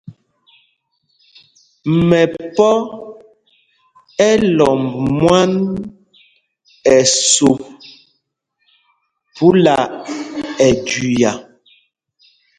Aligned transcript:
Mɛpɔ̄ 2.07 2.73
ɛ́ 4.27 4.33
lɔmb 4.57 4.83
mwán 5.17 5.51
ɛsûp 6.95 7.59
phúla 9.35 9.75
ɛjüia. 10.65 11.31